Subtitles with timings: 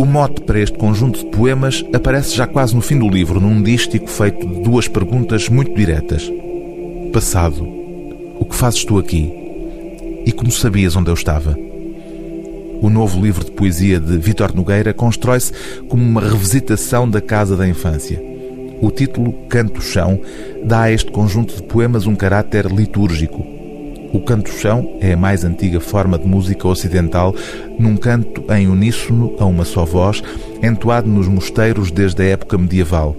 [0.00, 3.62] O mote para este conjunto de poemas aparece já quase no fim do livro, num
[3.62, 6.26] dístico feito de duas perguntas muito diretas.
[7.12, 7.62] Passado,
[8.38, 9.30] o que fazes tu aqui?
[10.24, 11.54] E como sabias onde eu estava?
[12.80, 15.52] O novo livro de poesia de Vítor Nogueira constrói-se
[15.86, 18.18] como uma revisitação da casa da infância.
[18.80, 20.18] O título Canto Chão
[20.64, 23.59] dá a este conjunto de poemas um caráter litúrgico.
[24.12, 27.34] O canto-chão é a mais antiga forma de música ocidental,
[27.78, 30.22] num canto em uníssono a uma só voz,
[30.60, 33.16] entoado nos mosteiros desde a época medieval.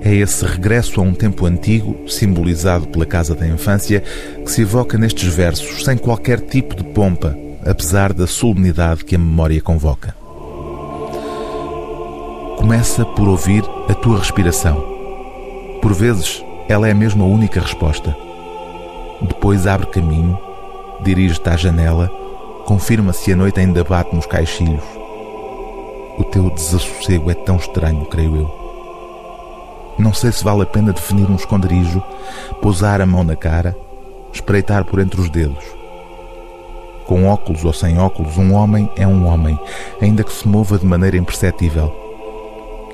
[0.00, 4.02] É esse regresso a um tempo antigo, simbolizado pela casa da infância,
[4.44, 7.36] que se evoca nestes versos, sem qualquer tipo de pompa,
[7.66, 10.14] apesar da solenidade que a memória convoca.
[12.56, 14.82] Começa por ouvir a tua respiração.
[15.82, 18.27] Por vezes, ela é mesmo a única resposta.
[19.20, 20.38] Depois abre caminho,
[21.00, 22.08] dirige-te à janela,
[22.64, 24.84] confirma se a noite ainda bate nos caixilhos.
[26.18, 28.58] O teu desassossego é tão estranho, creio eu.
[29.98, 32.02] Não sei se vale a pena definir um esconderijo,
[32.62, 33.76] pousar a mão na cara,
[34.32, 35.64] espreitar por entre os dedos.
[37.06, 39.58] Com óculos ou sem óculos, um homem é um homem,
[40.00, 41.92] ainda que se mova de maneira imperceptível.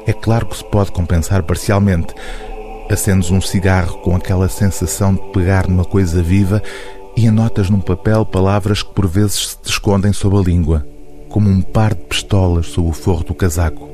[0.06, 2.14] É claro que se pode compensar parcialmente.
[2.90, 6.62] Acendes um cigarro com aquela sensação de pegar numa coisa viva
[7.16, 10.86] e anotas num papel palavras que por vezes se te escondem sob a língua,
[11.28, 13.88] como um par de pistolas sob o forro do casaco.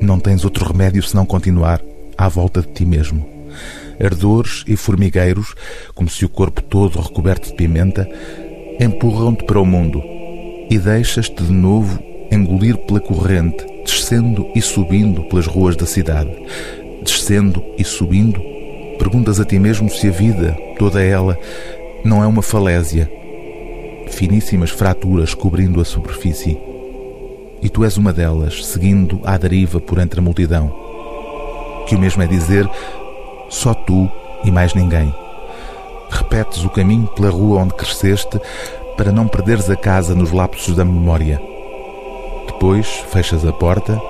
[0.00, 1.80] Não tens outro remédio senão continuar
[2.18, 3.26] à volta de ti mesmo.
[3.98, 5.54] Ardores e formigueiros,
[5.94, 8.06] como se o corpo todo recoberto de pimenta,
[8.78, 10.02] empurram-te para o mundo
[10.68, 11.98] e deixas-te de novo
[12.30, 16.30] engolir pela corrente, descendo e subindo pelas ruas da cidade.
[17.06, 18.42] Descendo e subindo,
[18.98, 21.38] perguntas a ti mesmo se a vida, toda ela,
[22.04, 23.08] não é uma falésia,
[24.08, 26.58] finíssimas fraturas cobrindo a superfície.
[27.62, 30.74] E tu és uma delas, seguindo à deriva por entre a multidão.
[31.86, 32.68] Que o mesmo é dizer,
[33.48, 34.10] só tu
[34.42, 35.14] e mais ninguém.
[36.10, 38.40] Repetes o caminho pela rua onde cresceste
[38.96, 41.40] para não perderes a casa nos lapsos da memória.
[42.46, 44.00] Depois fechas a porta,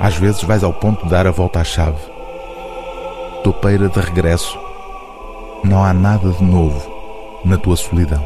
[0.00, 2.19] às vezes vais ao ponto de dar a volta à chave.
[3.42, 4.58] Topeira de regresso.
[5.64, 8.22] Não há nada de novo na tua solidão.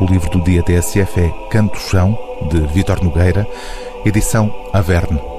[0.00, 2.18] O livro do dia TSF é Canto Chão,
[2.50, 3.48] de Vitor Nogueira,
[4.04, 5.37] edição Averne.